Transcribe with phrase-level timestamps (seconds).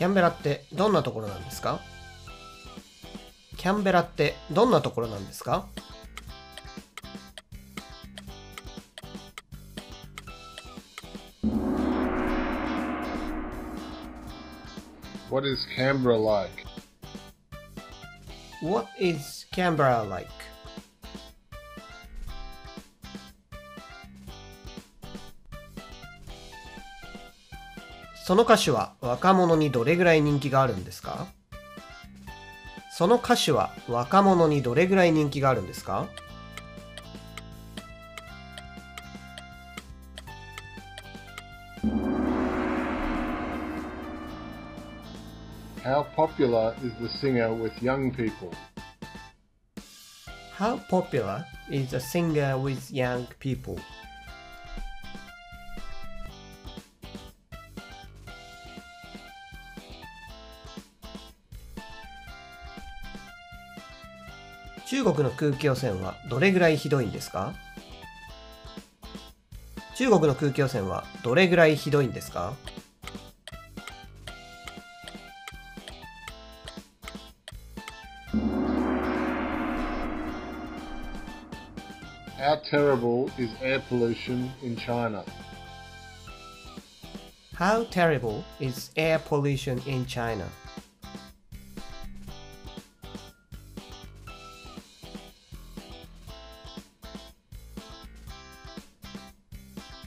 [0.00, 1.78] キャンベラってどんなところなんですか？
[3.58, 5.66] キャンベラってどんなところなんですか
[15.28, 16.64] ？What is Canberra like?
[18.62, 20.30] What is Canberra like?
[28.30, 31.26] その歌手は若者にどれぐらい人気があるんですか？
[32.96, 36.06] その歌手は若者にどれぐらい人気があるんですか
[45.82, 46.76] ？How popular
[51.72, 53.80] is the singer with young people?
[64.90, 67.54] 中国の空気汚染はどれぐらいひどいんですか
[69.94, 72.54] 中国の空気汚染はどれぐらいひどいんですか
[82.36, 85.22] How terrible is air pollution in China?
[87.54, 90.48] How terrible is air pollution in China?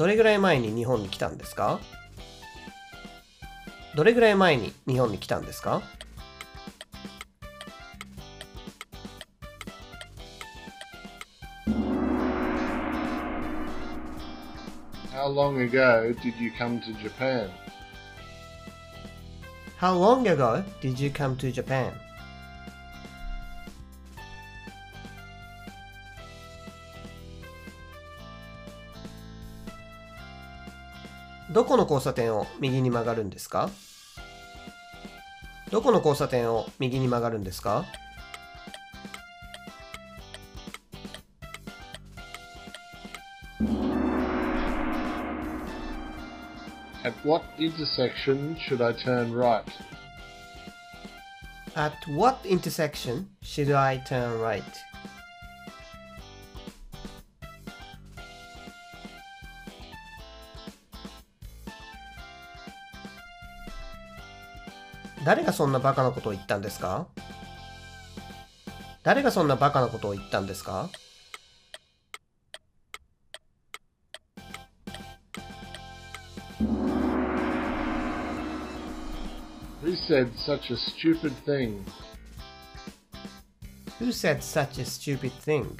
[0.00, 1.78] どれぐらい前に日本に来たんですか？
[3.94, 5.82] どれぐらい前に日本に来たんですか？
[5.82, 5.94] どれぐらい
[21.04, 22.09] 前に日本に来たんですか
[31.50, 33.70] どこの交差点を右に曲がるんですか
[35.72, 37.84] どこの交差点を右に曲がるんですか
[47.02, 49.64] At what intersection should I turn right?
[51.74, 54.62] At what intersection should I turn right?
[65.30, 67.06] 誰がそんなバカなことを言ったんですか
[69.04, 70.90] 誰がそんなバカなことを言ったんですか
[79.84, 81.84] Who said such a stupid thing?
[84.00, 85.78] Who said such a stupid thing?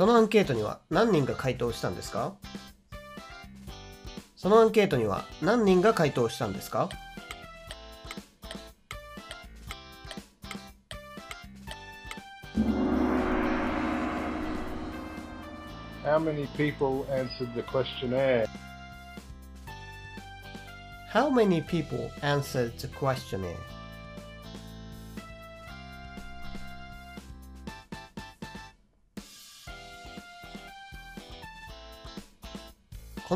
[0.00, 2.32] そのアンケートには何人が回答したんですか
[4.34, 6.88] そのアンケートには何人が回答したんですか
[16.02, 18.46] How many people answered the questionnaire?
[21.12, 23.79] How many people answered the questionnaire?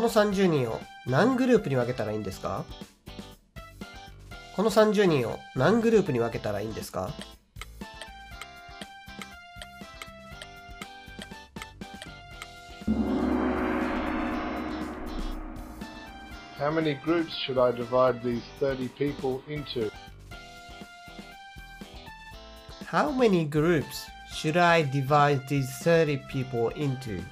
[0.05, 2.65] の30人を何グループに分けたらいいんですか
[4.55, 7.11] この30人を何グループに分けたらいいんですか
[22.87, 27.25] How many groups should I divide these 30 people into?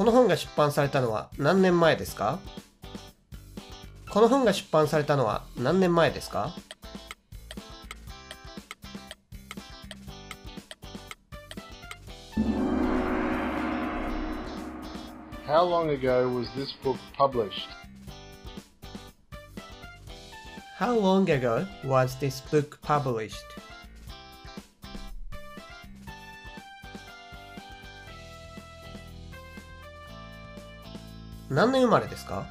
[0.00, 2.38] この本が出版されたのは何年前ですか？
[4.10, 6.54] この本が出版されたのは何年前ですか
[15.46, 15.90] ？How long
[21.28, 23.36] ago was this book published?
[31.50, 32.46] 何年生まれですか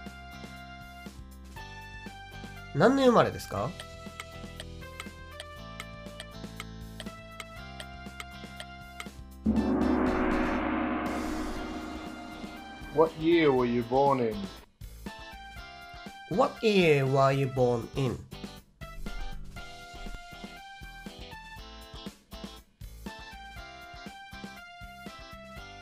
[2.76, 3.70] 何年生まれですか
[12.94, 14.36] What year were you born in?
[16.36, 18.18] What year were you born in?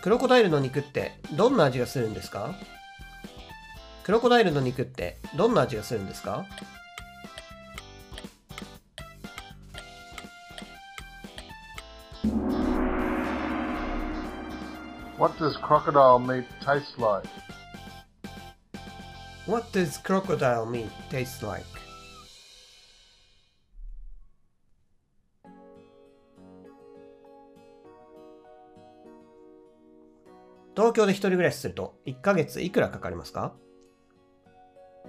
[0.01, 2.53] クロコダイルの肉ってどんな味がするんですか
[4.07, 6.45] クロコダイルの肉ってどんな味がするんですか？
[30.75, 33.53] どうで一人暮らしすると1ヶ月いくらかかりますか？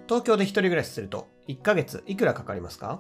[0.09, 2.99] 東京で一人暮らしすると1ヶ月いくらかかりますか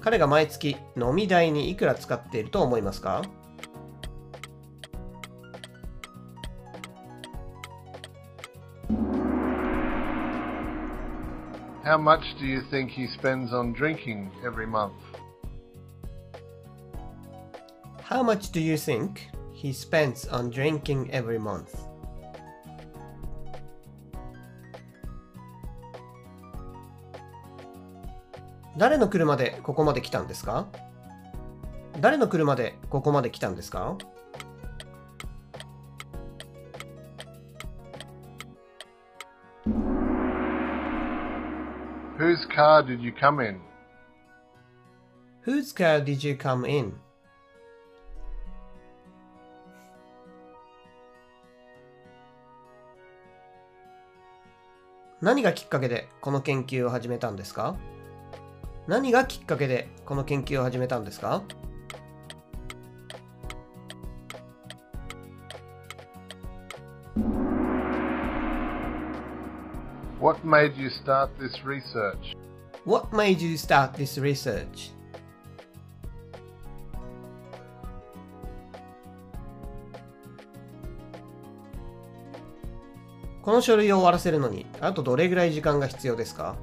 [0.00, 3.22] 彼が毎月飲み代にいくら使っていると思いますか
[18.02, 19.20] How much do you think
[19.54, 21.85] he spends on drinking every month?
[28.78, 30.66] 誰の車でここまで来たんですか？
[32.00, 33.96] 誰の車でここまで来たんですか
[42.18, 43.60] ？Whose car did you come in?
[45.46, 46.94] Whose car did you come in?
[55.22, 57.76] 何がきっかけでこの研究を始めたんですか？
[58.86, 61.42] 何がきっかけでこの研究を始めたんですか？
[83.42, 86.56] この書類を終わらせるのにあとどれぐらい時間が必要ですか？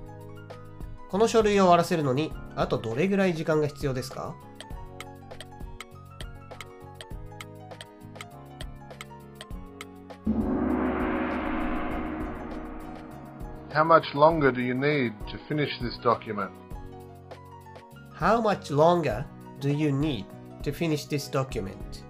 [1.13, 4.35] この書類を終わらせるのにあとどれぐらい時間が必要ですか
[13.69, 16.49] How much longer do you need to finish this document?
[18.15, 19.23] How much longer
[19.61, 20.25] do you need
[20.63, 22.03] to finish this document?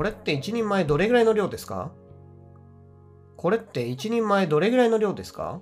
[0.00, 1.92] これって一人前どれぐらいの量ですか
[3.36, 5.60] これって一人前どれぐらいの量ですか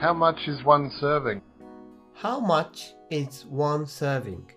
[0.00, 1.40] How much is one serving?
[2.20, 4.55] How much is one serving?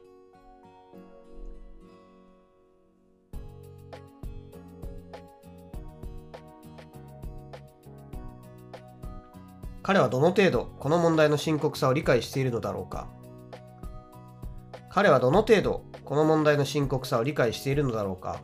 [9.89, 13.07] 彼はどの程度この問題の深刻さを理解しているのだろうか。
[14.91, 18.39] 彼はどの程度この問題の深刻さを理解しているのだろうか。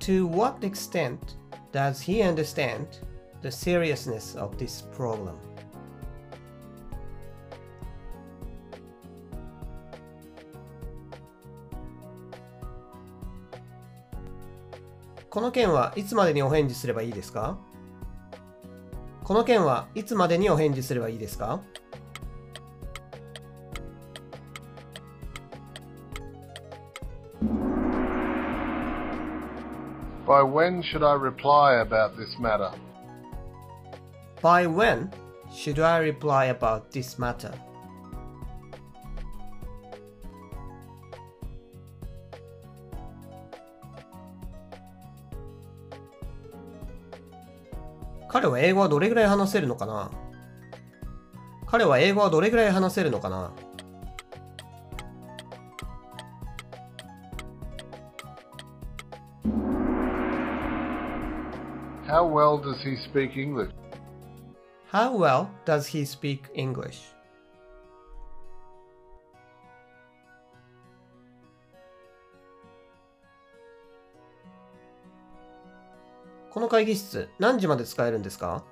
[0.00, 1.38] To what extent
[1.72, 3.07] does he understand
[3.42, 5.34] the seriousness of this problem.
[15.30, 17.58] この件はいつまでにお返事すればいいですか？
[19.22, 21.60] この件はいつまでにお返事すればいいですか？
[30.26, 32.87] この件はいつまでにお返事す
[34.41, 35.09] By when
[35.53, 37.53] should I reply about this matter?
[48.33, 50.09] 彼は英語はどれぐらい話せるのかな
[51.67, 53.51] 彼は英語はどれぐらい話せるのかな
[62.07, 63.71] How well does he speak English?
[64.90, 67.14] How well does he speak English?
[76.50, 78.64] この会議室何時まで使えるんですか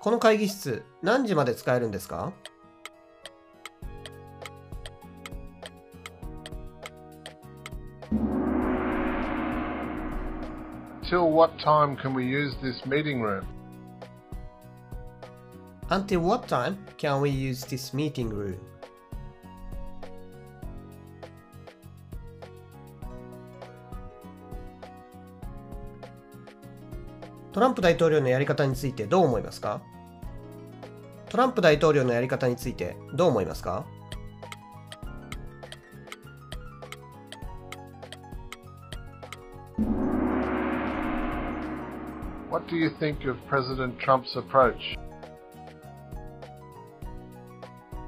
[0.00, 2.32] この会議室何時まで使えるんですか
[11.08, 13.46] Till what time can we use this meeting room?
[15.90, 18.58] Until what time can we use this meeting room?
[27.52, 29.80] トランプ大統領のやり方についてどう思いますか
[31.30, 33.86] トランプ大統領のやり方についてどう思いますか
[42.50, 44.98] What do you think of President Trump's approach?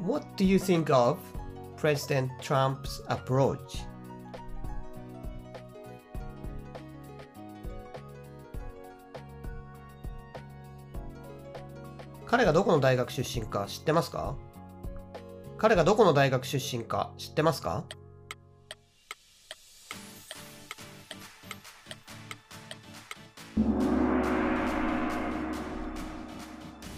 [0.02, 1.18] What do you think of
[1.78, 3.86] President Trump's approach?
[12.26, 14.36] 彼がどこの大学出身か知ってますか
[15.58, 17.86] 彼がどこの大学出身か知ってますか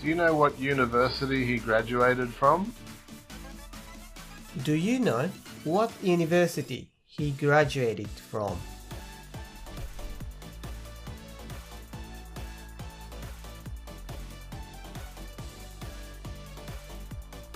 [0.02, 2.74] Do you know what university he graduated from?
[4.59, 5.31] Do you know
[5.65, 8.57] what university he graduated from?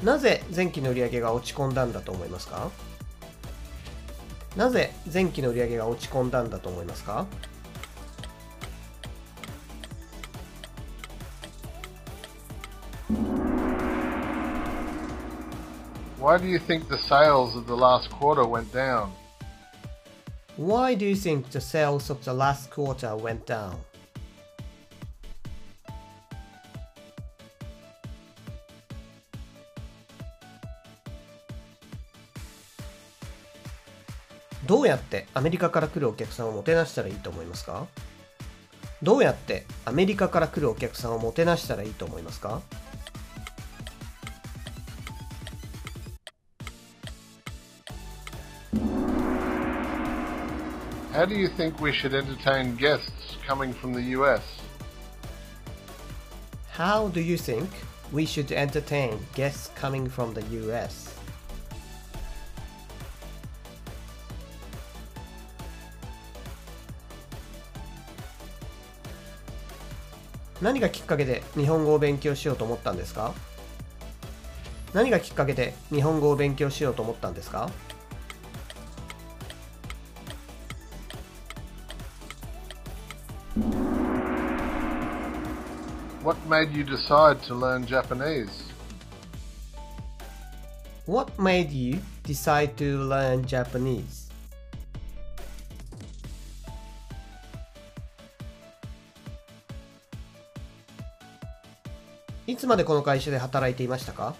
[0.02, 2.70] なぜ前期の売り上げが落ち込んだんだと思いますか
[4.56, 7.26] なぜ前期の売り上げが落ち込んだんだと思いますか
[16.18, 19.12] Why do you think the sales of the last quarter went down?
[20.56, 23.76] Why do you think the sales of the last quarter went down?
[34.66, 37.86] どうやってアメリカから来るお客さんをもてなしたらいいと思いますか
[39.02, 42.62] どうやってアメリカから来るお客さんをもてなしたらいいと思いますか
[51.12, 54.42] How do you think we should entertain guests coming from the US?
[56.72, 57.70] How do you think
[58.12, 61.16] we should entertain guests coming from the US?
[70.62, 73.34] 何がきっかけで日本語を勉強しようと思ったんですか
[74.94, 77.70] 何がきっかけで日本語を勉強しようと思ったんですか
[86.26, 88.50] What made you decide to learn Japanese?
[91.06, 94.26] What made you decide to learn Japanese?
[102.48, 104.34] いつまでこの会社で働いていましたか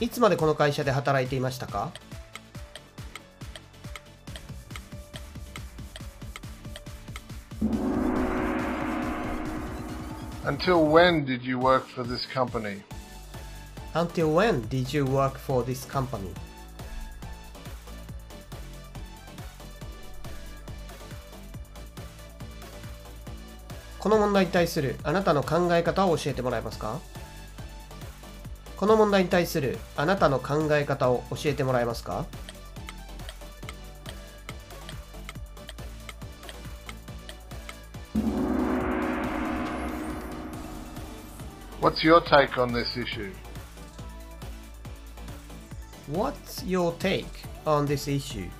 [0.00, 1.92] いつまでこの会社で働いていましたか
[10.48, 12.82] Until when did you work for this company?
[13.94, 16.32] Until when did you work for this company?
[23.98, 26.98] この問題に対するあなたの考え方を教えてもらえますか
[28.78, 32.24] この問題に対するあなたの考え方を教えてもらえますか
[41.88, 43.32] What's your take on this issue?
[46.06, 47.24] What's your take
[47.64, 48.50] on this issue?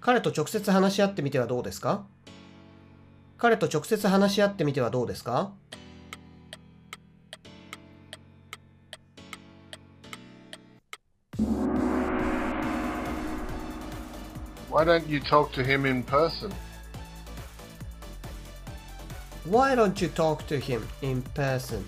[0.00, 2.04] 彼と直接話し合ってみてはどうですか
[3.38, 5.50] 彼と直接話し合ってみてはどうですか
[14.82, 16.52] Why don't you talk to him in person?
[19.44, 21.86] Why don't you talk to him in person?